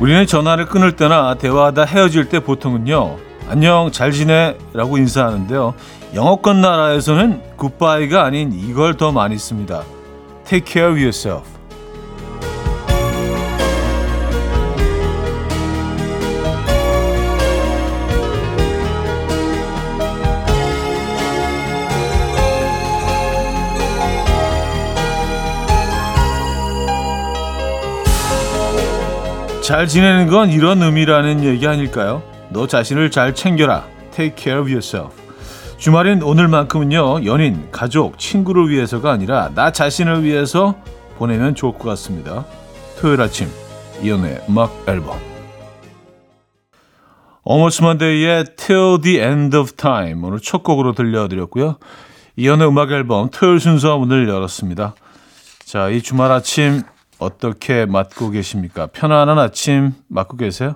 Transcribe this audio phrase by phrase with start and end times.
[0.00, 3.18] 우리는 전화를 끊을 때나 대화하다 헤어질 때 보통은요.
[3.50, 5.74] 안녕 잘 지내 라고 인사하는데요.
[6.14, 9.82] 영어권 나라에서는 굿바이가 아닌 이걸 더 많이 씁니다.
[10.46, 11.59] Take care of yourself.
[29.70, 32.24] 잘 지내는 건 이런 의미라는 얘기 아닐까요?
[32.48, 33.86] 너 자신을 잘 챙겨라.
[34.10, 35.14] Take care of yourself.
[35.78, 40.74] 주말인 오늘만큼은요, 연인, 가족, 친구를 위해서가 아니라 나 자신을 위해서
[41.18, 42.44] 보내면 좋을 것 같습니다.
[42.98, 43.46] 토요일 아침,
[44.02, 45.16] 이연의 음악 앨범.
[47.48, 51.76] Almost Monday의 Till the End of Time 오늘 첫 곡으로 들려드렸고요.
[52.34, 54.96] 이연의 음악 앨범 토요일 순서 문을 열었습니다.
[55.64, 56.82] 자, 이 주말 아침
[57.20, 58.86] 어떻게 맞고 계십니까?
[58.86, 60.74] 편안한 아침 맞고 계세요?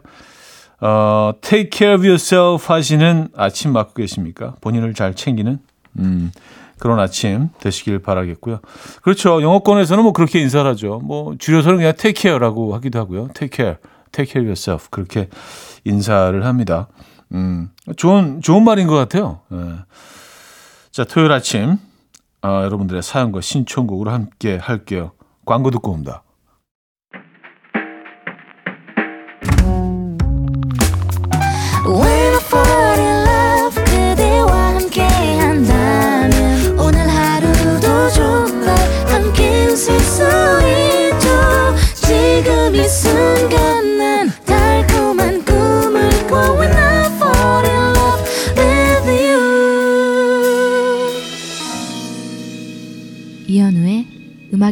[0.81, 4.55] 어, take care of yourself 하시는 아침 맞고 계십니까?
[4.61, 5.59] 본인을 잘 챙기는
[5.98, 6.33] 음,
[6.78, 8.61] 그런 아침 되시길 바라겠고요.
[9.03, 9.41] 그렇죠.
[9.41, 11.01] 영어권에서는 뭐 그렇게 인사를 하죠.
[11.03, 13.29] 뭐 줄여서는 그냥 take care라고 하기도 하고요.
[13.34, 13.77] take care,
[14.12, 15.29] take care of yourself 그렇게
[15.84, 16.89] 인사를 합니다.
[17.33, 19.41] 음, 좋은 좋은 말인 것 같아요.
[19.53, 19.56] 예.
[20.91, 21.79] 자, 토요일 아침
[22.42, 25.12] 아, 여러분들의 사연과 신청곡으로 함께 할게요.
[25.47, 26.23] 광고 듣고 옵니다.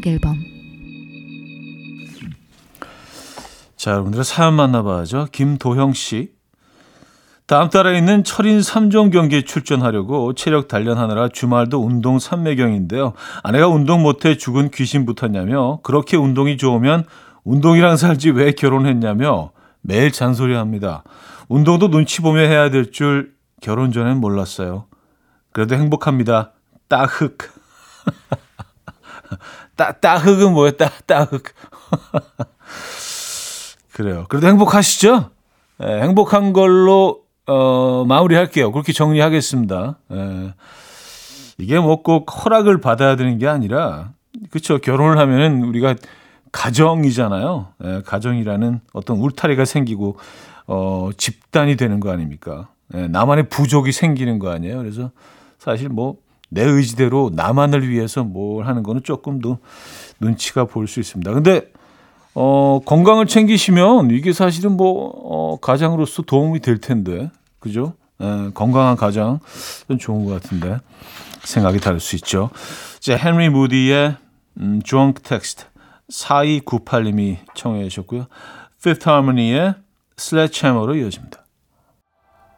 [0.03, 0.37] 음악 앨범
[3.77, 5.27] 자, 여러분들의 사연 만나봐야죠.
[5.33, 6.31] 김도형 씨.
[7.47, 13.15] 다음 달에 있는 철인 3종 경기에 출전하려고 체력 단련하느라 주말도 운동 삼매경인데요.
[13.43, 17.05] 아내가 운동 못해 죽은 귀신 붙었냐며 그렇게 운동이 좋으면
[17.45, 21.03] 운동이랑 살지 왜 결혼했냐며 매일 잔소리합니다.
[21.49, 24.87] 운동도 눈치 보며 해야 될 줄 결혼 전엔 몰랐어요.
[25.53, 26.53] 그래도 행복합니다.
[26.89, 27.39] 따흑.
[29.83, 30.73] 따, 따흑은 뭐예요?
[30.77, 31.43] 따, 따흑.
[33.93, 34.27] 그래요.
[34.29, 35.31] 그래도 행복하시죠?
[35.83, 38.73] 예, 행복한 걸로, 어, 마무리할게요.
[38.73, 39.99] 그렇게 정리하겠습니다.
[40.13, 40.55] 예.
[41.59, 44.13] 이게 뭐 꼭 허락을 받아야 되는 게 아니라,
[44.51, 44.79] 그쵸.
[44.79, 45.95] 결혼을 하면은 우리가
[46.53, 47.69] 가정이잖아요.
[47.85, 50.17] 예, 가정이라는 어떤 울타리가 생기고,
[50.69, 52.69] 어, 집단이 되는 거 아닙니까?
[52.95, 54.79] 예, 나만의 부족이 생기는 거 아니에요.
[54.79, 55.11] 그래서
[55.59, 56.17] 사실 뭐,
[56.53, 59.59] 내 의지대로 나만을 위해서 뭘 하는 거는 조금 더
[60.21, 61.33] 눈치가 보일 수 있습니다.
[61.33, 61.73] 근데
[62.35, 67.95] 어, 건강을 챙기시면 이게 사실은 뭐 어, 가장으로서 도움이 될 텐데, 그죠?
[68.21, 69.41] 에, 건강한 가장
[69.99, 70.79] 좋은 것 같은데
[71.43, 72.51] 생각이 다를 수 있죠.
[72.99, 74.17] 이제 헨리 무디의
[74.61, 75.67] 음, Drunk Text
[76.11, 78.27] 4298님이 청해 주셨고요.
[78.79, 79.75] Fifth Harmony의
[80.19, 81.45] Sledgehammer로 이어집니다.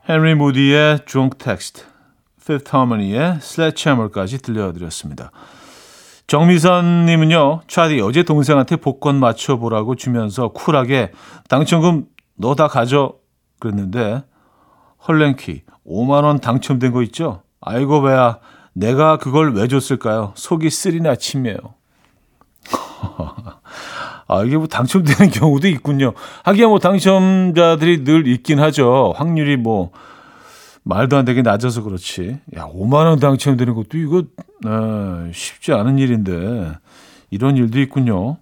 [0.09, 1.94] 헨리 무디의 Drunk Text
[2.45, 5.31] Fifth Harmony의 Sledgehammer까지 들려드렸습니다.
[6.27, 11.13] 정미선 님은요, 차디 어제 동생한테 복권 맞춰보라고 주면서 쿨하게
[11.49, 12.07] 당첨금
[12.37, 13.15] 너 다 가져
[13.61, 14.25] 그랬는데
[15.07, 17.43] 헐랭키 5만 원 당첨된 거 있죠?
[17.61, 18.39] 아이고 배야
[18.73, 20.33] 내가 그걸 왜 줬을까요?
[20.35, 21.57] 속이 쓰리나 치매요.
[24.27, 26.15] 아, 이게 뭐 당첨되는 경우도 있군요.
[26.45, 29.13] 하기야 뭐 당첨자들이 늘 있긴 하죠.
[29.17, 29.93] 확률이 뭐
[30.85, 32.39] 말도 안 되게 낮아서 그렇지.
[32.57, 34.25] 야, 5만 원 당첨되는 것도 이거
[34.65, 36.75] 아, 쉽지 않은 일인데
[37.31, 38.37] 이런 일도 있군요.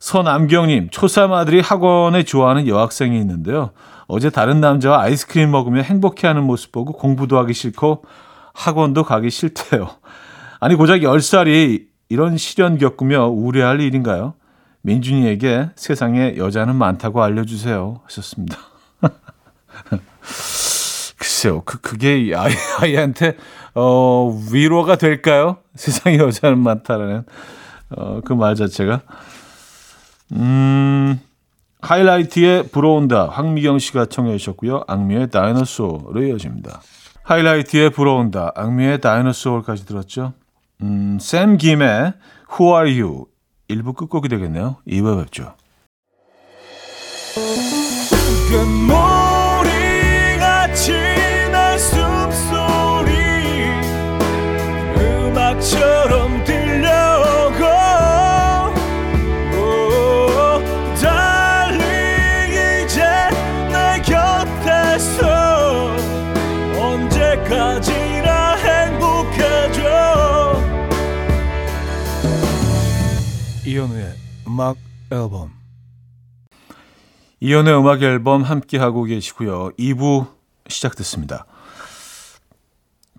[0.00, 3.70] 서남경님, 초삼 아들이 학원에 좋아하는 여학생이 있는데요.
[4.06, 8.04] 어제 다른 남자와 아이스크림 먹으며 행복해하는 모습 보고 공부도 하기 싫고
[8.54, 9.88] 학원도 가기 싫대요.
[10.60, 14.34] 아니 고작 10살이 이런 시련 겪으며 우려할 일인가요?
[14.82, 18.00] 민준이에게 세상에 여자는 많다고 알려주세요.
[18.04, 18.58] 하셨습니다.
[21.26, 23.36] 글쎄요, 그, 그게 아이, 아이한테,
[23.74, 25.58] 어, 위로가 될까요?
[25.74, 27.24] 세상에 여자는 많다라는,
[27.96, 29.00] 어, 그 말 자체가.
[30.32, 31.20] 음,
[31.82, 33.26] 하이라이트에 불어온다.
[33.28, 34.84] 황미경 씨가 청해 주셨고요.
[34.86, 36.80] 악미의 다이너소로 이어집니다.
[37.24, 38.52] 하이라이트에 불어온다.
[38.54, 40.32] 악미의 다이너소까지 들었죠.
[40.82, 42.12] 음, 샘 김의
[42.52, 43.26] Who Are You?
[43.68, 44.76] 일부 끝곡이 되겠네요.
[44.86, 45.54] 2부 뵙죠.
[74.56, 74.78] 음악
[75.12, 75.52] 앨범
[77.40, 79.72] 이현우의 음악 앨범 함께 하고 계시고요.
[79.78, 80.28] 2부
[80.66, 81.44] 시작됐습니다.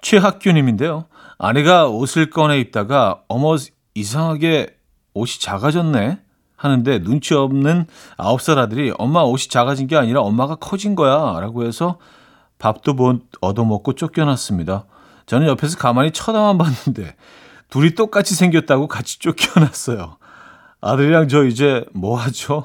[0.01, 1.05] 최학규님인데요.
[1.37, 3.55] 아내가 옷을 꺼내 입다가 어머
[3.93, 4.77] 이상하게
[5.13, 6.17] 옷이 작아졌네
[6.55, 7.85] 하는데 눈치 없는
[8.17, 11.99] 9살 아들이 엄마 옷이 작아진 게 아니라 엄마가 커진 거야 라고 해서
[12.57, 14.85] 밥도 못 얻어먹고 쫓겨났습니다.
[15.27, 17.15] 저는 옆에서 가만히 쳐다만 봤는데
[17.69, 20.17] 둘이 똑같이 생겼다고 같이 쫓겨났어요.
[20.81, 22.63] 아들이랑 저 이제 뭐 하죠?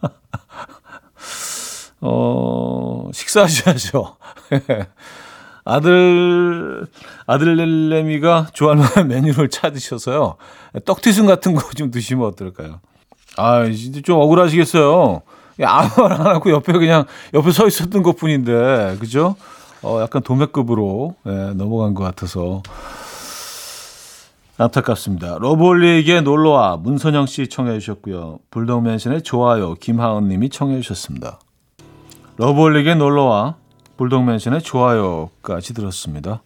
[2.00, 4.16] 어, 식사하셔야죠.
[5.64, 6.86] 아들,
[7.26, 10.36] 아들내미가 좋아하는 메뉴를 찾으셔서요.
[10.84, 12.80] 떡튀순 같은 거 좀 드시면 어떨까요?
[13.36, 15.22] 아, 진짜 좀 억울하시겠어요.
[15.62, 17.04] 아무 말 안 하고 옆에 그냥
[17.34, 19.36] 옆에 서 있었던 것 뿐인데, 그죠?
[19.82, 22.62] 어, 약간 도매급으로 예, 넘어간 것 같아서.
[24.62, 25.38] 안타깝습니다.
[25.38, 28.40] 러블리에게 놀러와 문선영 씨 청해 주셨고요.
[28.50, 31.40] 불독맨신의 좋아요 김하은 님이 청해 주셨습니다.
[32.36, 33.56] 러블리에게 놀러와
[33.96, 36.42] 불독맨신의 좋아요까지 들었습니다.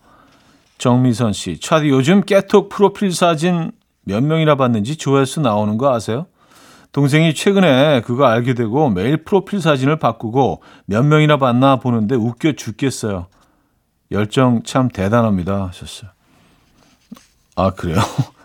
[0.78, 3.72] 정미선 씨, 차디 요즘 깨톡 프로필 사진
[4.04, 6.26] 몇 명이나 봤는지 조회수 나오는 거 아세요?
[6.92, 13.26] 동생이 최근에 그거 알게 되고 매일 프로필 사진을 바꾸고 몇 명이나 봤나 보는데 웃겨 죽겠어요.
[14.12, 16.13] 열정 참 대단합니다 하셨어요.
[17.56, 17.98] 아 그래요?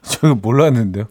[0.04, 1.06] 저는 몰랐는데요.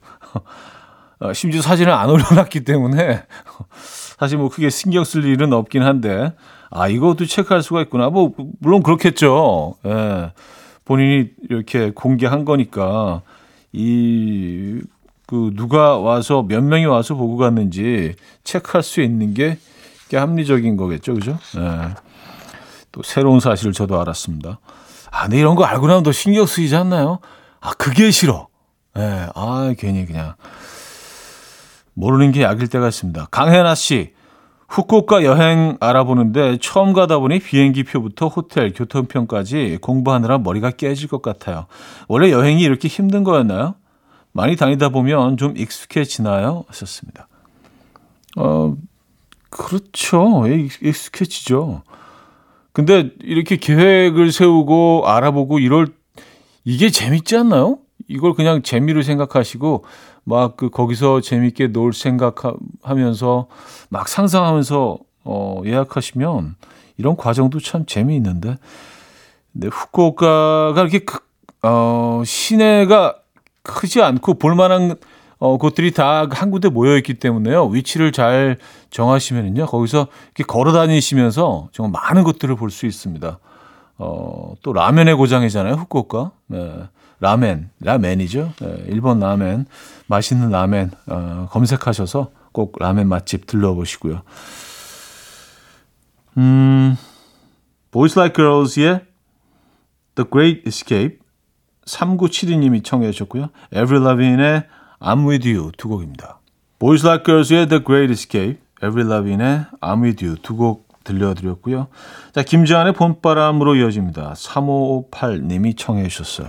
[1.21, 3.25] 아, 심지어 사진을 안 올려놨기 때문에
[4.19, 6.35] 사실 뭐 크게 신경 쓸 일은 없긴 한데
[6.71, 8.11] 아 이것도 체크할 수가 있구나.
[8.11, 9.77] 뭐 물론 그렇겠죠.
[9.87, 10.33] 예.
[10.85, 13.23] 본인이 이렇게 공개한 거니까
[13.73, 14.81] 이
[15.29, 19.59] 그 누가 와서 몇 명이 와서 보고 갔는지 체크할 수 있는 게,
[20.09, 21.39] 게 합리적인 거겠죠, 그죠?
[21.59, 21.95] 예.
[22.93, 24.59] 또 새로운 사실을 저도 알았습니다.
[25.11, 27.19] 아, 근데 이런 거 알고 나면 더 신경 쓰이지 않나요?
[27.61, 28.49] 아, 그게 싫어.
[28.97, 29.01] 예.
[29.01, 30.35] 네, 아, 괜히 그냥
[31.95, 33.29] 모르는 게 약일 때가 있습니다.
[33.31, 34.13] 강혜나 씨.
[34.69, 41.67] 후쿠오카 여행 알아보는데 처음 가다 보니 비행기 표부터 호텔, 교통편까지 공부하느라 머리가 깨질 것 같아요.
[42.07, 43.77] 원래 여행이 이렇게 힘든 거였나요?
[44.33, 46.65] 많이 다니다 보면 좀 익숙해지나요?
[46.69, 47.29] 하셨습니다.
[48.37, 48.77] 어,
[49.49, 50.45] 그렇죠.
[50.83, 51.83] 익숙해지죠.
[52.73, 55.89] 근데 이렇게 계획을 세우고 알아보고 이럴,
[56.69, 57.79] 이게 재밌지 않나요?
[58.09, 59.85] 이걸 그냥 재미로 생각하시고,
[60.25, 63.47] 막 그 거기서 재밌게 놀 생각하면서
[63.89, 66.57] 막 상상하면서 어, 예약하시면
[66.99, 68.57] 이런 과정도 참 재미있는데.
[69.53, 71.21] 근데 후쿠오카가 이렇게 크,
[71.63, 73.17] 어, 시내가
[73.63, 74.97] 크지 않고 볼만한
[75.39, 77.67] 어, 곳들이 다 한 군데 모여 있기 때문에요.
[77.69, 78.59] 위치를 잘
[78.91, 79.65] 정하시면은요.
[79.67, 83.39] 거기서 이렇게 걸어 다니시면서 정말 많은 것들을 볼 수 있습니다.
[83.99, 85.75] 어, 또 라면의 고장이잖아요.
[85.75, 86.31] 후쿠오카.
[86.47, 86.89] 네.
[87.21, 88.53] 라멘, 라멘이죠.
[88.61, 88.85] 네.
[88.87, 89.67] 일본 라멘.
[90.07, 94.23] 맛있는 라멘 어, 검색하셔서 꼭 라멘 맛집 들러보시고요.
[96.37, 96.97] 음,
[97.91, 99.01] Boys Like Girls의
[100.15, 101.19] The Great Escape
[101.87, 103.49] 3972님이 청해 주셨고요.
[103.73, 104.65] Every Lavigne의
[105.01, 106.39] I'm With You 두 곡입니다.
[106.79, 111.89] Boys Like Girls의 The Great Escape, Every Lavigne의 I'm With You 두 곡 들려드렸고요.
[112.33, 114.35] 자, 김지한의 봄바람으로 이어집니다.
[114.35, 116.49] 3558님이 청해 주셨어요.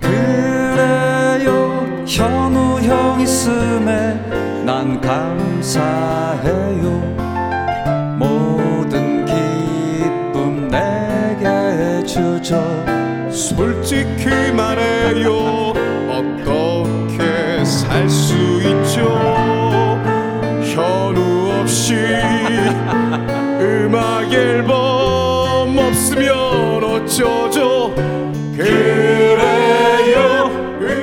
[0.00, 4.14] 그래요 현우 형 있음에
[4.64, 6.90] 난 감사해요
[8.18, 12.62] 모든 기쁨 내게 주죠
[13.30, 15.72] 솔직히 말해요
[16.10, 19.08] 어떻게 살 수 있죠
[20.74, 21.94] 현우 없이
[24.58, 27.94] 앨범 없으면 어쩌죠
[28.56, 30.48] 그래요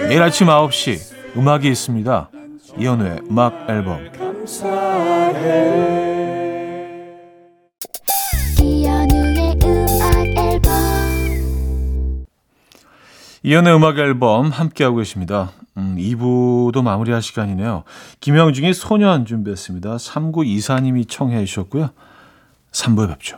[0.10, 2.30] 매일 아침 9시 음악이 있습니다
[2.78, 5.96] 이현우의 음악 앨범 감사해.
[13.44, 15.52] 이연의 음악 앨범 함께하고 계십니다.
[15.78, 17.84] 음, 2부도 마무리할 시간이네요.
[18.20, 19.98] 김영중의 소년 준비했습니다.
[19.98, 21.92] 3924님이 청해 주셨고요.
[22.72, 23.38] 3부에 뵙죠.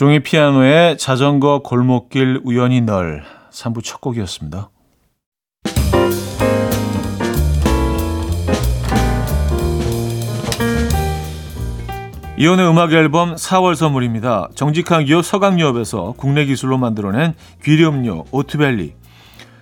[0.00, 4.70] 종이 피아노의 자전거 골목길 우연히 널 3부 첫 곡이었습니다.
[12.38, 14.48] 이혼의 음악 앨범 4월 선물입니다.
[14.54, 18.94] 정직한 기업 서강유업에서 국내 기술로 만들어낸 귀리음료 오트벨리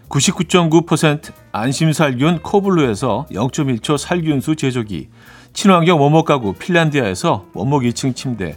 [0.09, 5.09] 99.9% 안심살균 코블루에서 0.1초 살균수 제조기
[5.53, 8.57] 친환경 원목 가구 핀란디아에서 원목 2층 침대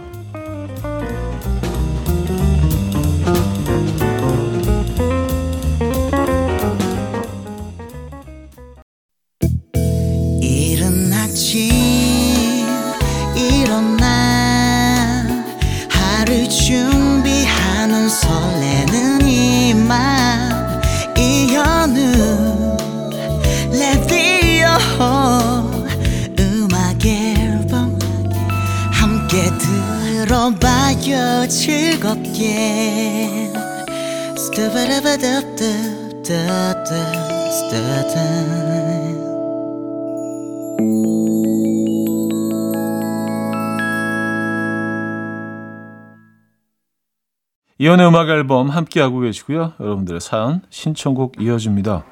[47.81, 49.73] 이연의 음악 앨범 함께하고 계시고요.
[49.79, 52.05] 여러분들의 사연 신청곡 이어집니다.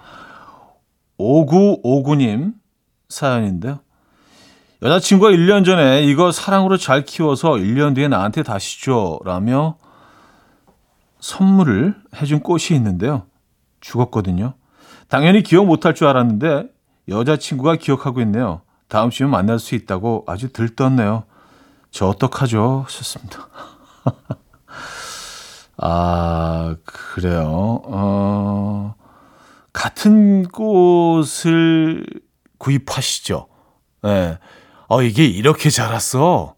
[1.19, 2.53] 5959님
[3.07, 3.79] 사연인데요.
[4.81, 9.77] 여자친구가 1년 전에 이거 사랑으로 잘 키워서 1년 뒤에 나한테 다시 줘 라며
[11.19, 13.29] 선물을 해준 꽃이 있는데요.
[13.81, 14.53] 죽었거든요.
[15.07, 16.69] 당연히 기억 못할 줄 알았는데
[17.07, 18.62] 여자친구가 기억하고 있네요.
[18.88, 21.24] 다음 주에 만날 수 있다고 아주 들떴네요.
[21.91, 22.83] 저 어떡하죠?
[22.86, 23.48] 하셨습니다.
[25.77, 27.81] 아, 그래요.
[27.86, 28.95] 어,
[29.71, 32.05] 같은 꽃을
[32.57, 33.48] 구입하시죠.
[34.05, 34.07] 예.
[34.07, 34.38] 네.
[34.88, 36.55] 어, 이게 이렇게 자랐어.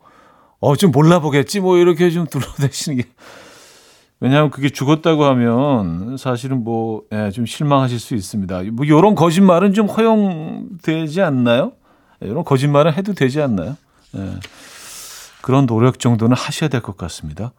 [0.60, 1.60] 어, 좀 몰라보겠지.
[1.60, 3.10] 뭐, 이렇게 좀 둘러대시는 게.
[4.22, 8.62] 왜냐하면 그게 죽었다고 하면 사실은 뭐, 예, 좀 실망하실 수 있습니다.
[8.72, 11.74] 뭐, 요런 거짓말은 좀 허용되지 않나요?
[12.24, 13.76] 예, 이런 거짓말은 해도 되지 않나요?
[14.16, 14.36] 예.
[15.42, 17.52] 그런 노력 정도는 하셔야 될 것 같습니다.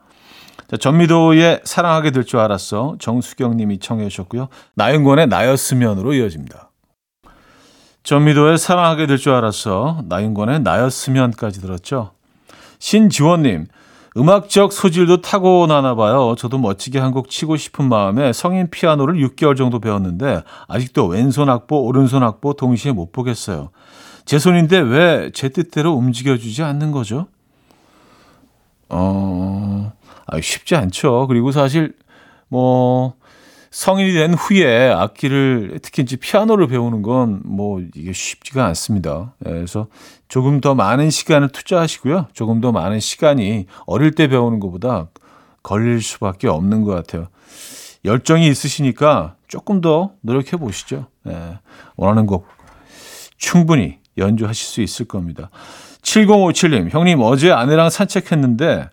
[0.71, 2.95] 자, 전미도의 사랑하게 될 줄 알았어.
[3.01, 4.49] 정수경 님이 청해 주셨고요.
[4.75, 6.71] 나윤권의 나였으면으로 이어집니다.
[8.05, 10.03] 전미도의 사랑하게 될 줄 알았어.
[10.09, 12.13] 나윤권의 나였으면까지 들었죠.
[12.79, 13.67] 신지원 님,
[14.17, 16.35] 음악적 소질도 타고나나 봐요.
[16.39, 21.85] 저도 멋지게 한 곡 치고 싶은 마음에 성인 피아노를 6개월 정도 배웠는데 아직도 왼손 악보,
[21.85, 23.71] 오른손 악보 동시에 못 보겠어요.
[24.25, 27.27] 제 손인데 왜 제 뜻대로 움직여주지 않는 거죠?
[28.89, 29.93] 어,
[30.27, 31.27] 아, 쉽지 않죠.
[31.29, 31.95] 그리고 사실
[32.49, 33.15] 뭐
[33.73, 39.35] 성인이 된 후에 악기를 특히 이제 피아노를 배우는 건 뭐 이게 쉽지가 않습니다.
[39.47, 39.87] 예, 그래서
[40.29, 42.29] 조금 더 많은 시간을 투자하시고요.
[42.33, 45.09] 조금 더 많은 시간이 어릴 때 배우는 것보다
[45.63, 47.29] 걸릴 수밖에 없는 것 같아요.
[48.05, 51.07] 열정이 있으시니까 조금 더 노력해 보시죠.
[51.29, 51.59] 예,
[51.97, 52.47] 원하는 곡
[53.37, 55.51] 충분히 연주하실 수 있을 겁니다.
[56.03, 58.89] 7057님, 형님 어제 아내랑 산책했는데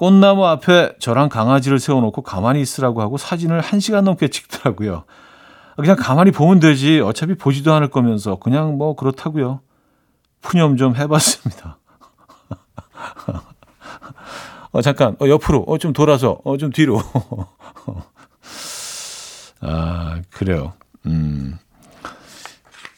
[0.00, 5.04] 꽃나무 앞에 저랑 강아지를 세워놓고 가만히 있으라고 하고 사진을 한 시간 넘게 찍더라고요.
[5.76, 7.00] 그냥 가만히 보면 되지.
[7.00, 9.60] 어차피 보지도 않을 거면서 그냥 뭐 그렇다고요.
[10.40, 11.76] 푸념 좀 해봤습니다.
[14.72, 17.02] 어, 잠깐, 어, 옆으로, 어, 좀 돌아서, 어, 좀 뒤로.
[19.60, 20.72] 아, 그래요.
[21.04, 21.58] 음.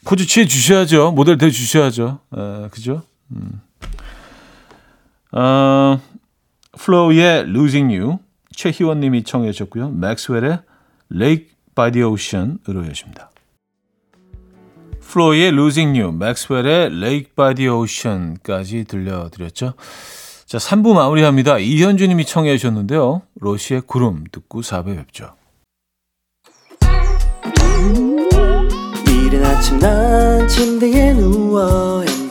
[0.05, 1.11] 포즈 취해 주셔야죠.
[1.11, 2.21] 모델 돼 주셔야죠.
[2.31, 3.03] 아, 그죠?
[3.33, 3.61] 음.
[5.33, 5.72] 어,
[6.83, 8.19] 플로우의 Losing You,
[8.57, 9.91] 최희원 님이 청해 주셨고요.
[9.91, 10.63] 맥스웰의
[11.15, 11.47] Lake
[11.77, 13.31] by the Ocean으로 여십니다.
[15.01, 19.75] 플로우의 Losing You, 맥스웰의 Lake by the Ocean까지 들려드렸죠.
[20.47, 21.59] 자, 3부 마무리합니다.
[21.59, 23.23] 이현주 님이 청해 주셨는데요.
[23.39, 25.35] 로시의 구름 듣고 4부에 뵙죠.
[29.07, 32.05] 이른 아침 난 침대에 누워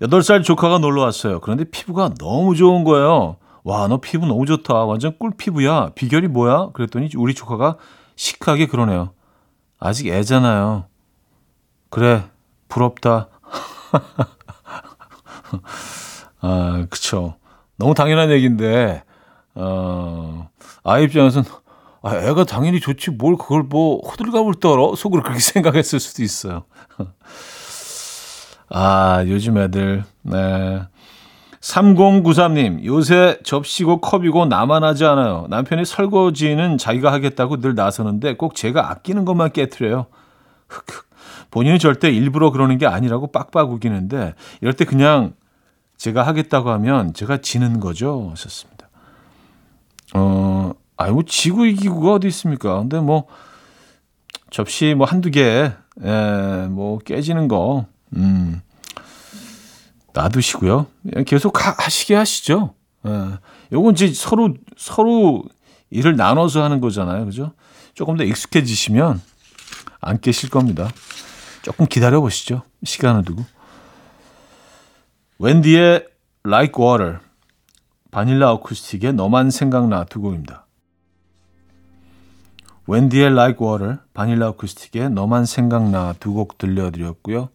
[0.00, 1.40] 8살 조카가 놀러 왔어요.
[1.40, 3.36] 그런데 피부가 너무 좋은 거예요.
[3.64, 4.74] 와, 너 피부 너무 좋다.
[4.84, 5.90] 완전 꿀 피부야.
[5.94, 6.70] 비결이 뭐야?
[6.72, 7.76] 그랬더니 우리 조카가
[8.16, 9.10] 시크하게 그러네요.
[9.78, 10.86] 아직 애잖아요.
[11.90, 12.24] 그래,
[12.68, 13.28] 부럽다.
[16.40, 17.34] 아, 그쵸.
[17.76, 19.02] 너무 당연한 얘기인데,
[19.54, 20.48] 어,
[20.82, 21.48] 아이 입장에서는,
[22.02, 24.94] 아, 애가 당연히 좋지, 뭘 그걸 뭐, 호들갑을 떨어?
[24.94, 26.64] 속으로 그렇게 생각했을 수도 있어요.
[28.70, 30.82] 아, 요즘 애들, 네.
[31.60, 35.46] 3093님, 요새 접시고 컵이고 나만 하지 않아요.
[35.50, 40.06] 남편이 설거지는 자기가 하겠다고 늘 나서는데 꼭 제가 아끼는 것만 깨트려요.
[41.50, 45.34] 본인은 절대 일부러 그러는 게 아니라고 빡빡 우기는데 이럴 때 그냥
[45.96, 48.28] 제가 하겠다고 하면 제가 지는 거죠.
[48.30, 48.88] 하셨습니다.
[50.14, 52.78] 어, 아이, 뭐, 지구 이기구가 어디 있습니까?
[52.78, 53.26] 근데 뭐,
[54.50, 57.84] 접시 뭐 한두 개, 예, 뭐, 깨지는 거,
[58.16, 58.62] 음,
[60.12, 60.86] 놔두시고요.
[61.26, 62.74] 계속 하, 시게 하시죠.
[63.06, 63.38] 예.
[63.72, 65.44] 요건 이제 서로, 서로
[65.90, 67.24] 일을 나눠서 하는 거잖아요.
[67.24, 67.52] 그죠?
[67.94, 69.20] 조금 더 익숙해지시면
[70.00, 70.88] 안 깨실 겁니다.
[71.62, 72.62] 조금 기다려 보시죠.
[72.84, 73.44] 시간을 두고.
[75.38, 76.06] 웬디의
[76.46, 77.18] Like Water,
[78.10, 80.66] 바닐라 어쿠스틱의 너만 생각나 두 곡입니다.
[82.86, 87.50] 웬디의 Like Water, 바닐라 어쿠스틱의 너만 생각나 두 곡 들려드렸고요.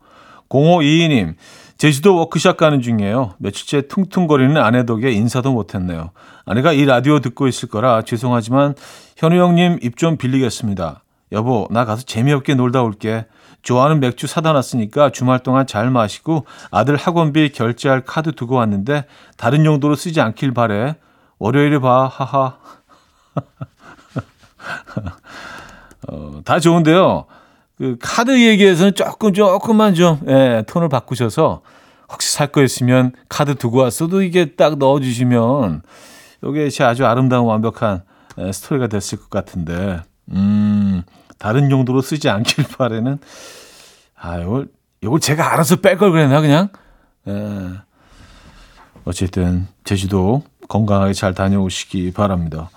[0.50, 1.36] 0522님,
[1.78, 3.34] 제주도 워크샵 가는 중이에요.
[3.38, 6.12] 며칠째 퉁퉁거리는 아내 덕에 인사도 못했네요.
[6.46, 8.76] 아내가 이 라디오 듣고 있을 거라 죄송하지만
[9.18, 11.04] 현우 형님 입 좀 빌리겠습니다.
[11.32, 13.26] 여보, 나 가서 재미없게 놀다 올게.
[13.62, 19.06] 좋아하는 맥주 사다 놨으니까 주말 동안 잘 마시고 아들 학원비 결제할 카드 두고 왔는데
[19.38, 20.96] 다른 용도로 쓰지 않길 바래.
[21.40, 22.08] 월요일에 봐.
[22.08, 22.58] 하하.
[26.08, 27.26] 어, 다 좋은데요.
[27.78, 31.62] 그 카드 얘기에서는 조금 조금만 좀 예, 톤을 바꾸셔서
[32.12, 35.82] 혹시 살거 있으면 카드 두고 왔어도 이게 딱 넣어 주시면
[36.44, 38.04] 이게 아주 아름다운 완벽한
[38.38, 40.02] 예, 스토리가 됐을 것 같은데.
[40.32, 41.04] 음.
[41.38, 43.20] 다른 용도로 쓰지 않길 바래는
[44.16, 44.68] 아, 이걸
[45.02, 46.70] 이걸 제가 알아서 뺄 걸 그랬나 그냥.
[47.28, 47.72] 예.
[49.04, 52.70] 어쨌든 제주도 건강하게 잘 다녀오시기 바랍니다.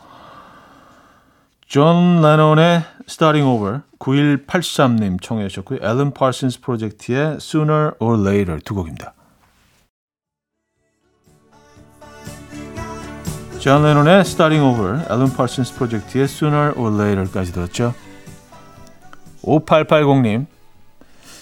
[1.69, 5.81] 존 레논의 Starting Over 9183님 청해 주셨고요.
[5.83, 9.13] 앨런 파슨스 프로젝트의 Sooner or Later 두 곡입니다.
[13.59, 17.93] 존 레논의 Starting Over, 앨런 파슨스 프로젝트의 Sooner or Later까지 들었죠.
[19.43, 20.47] 5880님.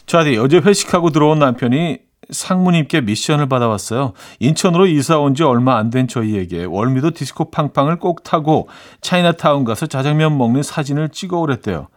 [0.07, 4.13] 저한테 어제 회식하고 들어온 남편이 상무님께 미션을 받아왔어요.
[4.41, 8.69] 인천으로 이사 온 지 얼마 안 된 저희에게 월미도 디스코 팡팡을 꼭 타고
[9.01, 11.89] 차이나타운 가서 자장면 먹는 사진을 찍어 오랬대요.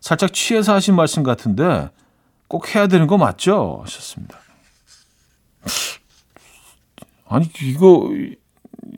[0.00, 1.90] 살짝 취해서 하신 말씀 같은데
[2.48, 3.80] 꼭 해야 되는 거 맞죠?
[3.84, 4.38] 하셨습니다.
[7.28, 8.10] 아니 이거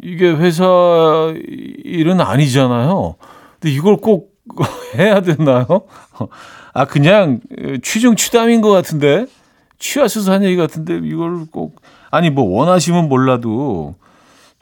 [0.03, 1.35] 이게 회사
[1.85, 3.16] 일은 아니잖아요.
[3.61, 4.33] 근데 이걸 꼭
[4.96, 5.66] 해야 되나요?
[6.75, 7.40] 아, 그냥
[7.83, 9.27] 취중 취담인 것 같은데?
[9.83, 13.97] 취하셔서 한 얘기 같은데 이걸 꼭, 아니, 뭐 원하시면 몰라도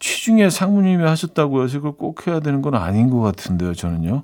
[0.00, 4.22] 취중에 상무님이 하셨다고 해서 이걸 꼭 해야 되는 건 아닌 것 같은데요, 저는요.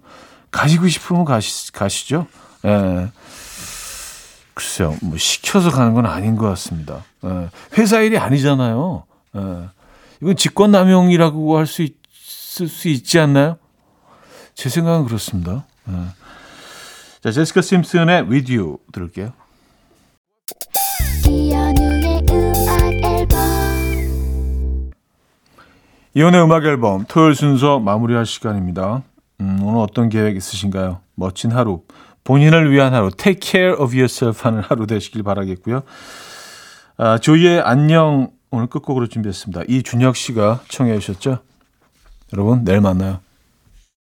[0.50, 2.26] 가시고 싶으면 가시, 가시죠.
[2.64, 3.09] 예.
[4.54, 7.04] 글쎄요, 뭐 시켜서 가는 건 아닌 것 같습니다.
[7.24, 7.50] 예.
[7.76, 9.04] 회사 일이 아니잖아요.
[9.37, 9.68] 예.
[10.22, 13.59] 이건 직권남용이라고 할 수 있을 수 있지 않나요?
[14.54, 15.66] 제 생각은 그렇습니다.
[15.85, 15.94] 네.
[17.22, 19.32] 자, 제시카 심슨의 With You 들을게요.
[26.16, 29.02] 이연의 음악 앨범 토요일 순서 마무리할 시간입니다.
[29.42, 31.00] 음, 오늘 어떤 계획 있으신가요?
[31.14, 31.83] 멋진 하루,
[32.24, 35.83] 본인을 위한 하루, take care of yourself 하는 하루 되시길 바라겠고요.
[36.96, 39.64] 아, 조이의 안녕 오늘 끝곡으로 준비했습니다.
[39.68, 41.40] 이준혁 씨가 청해 주셨죠?
[42.33, 43.18] 여러분 내일 만나요.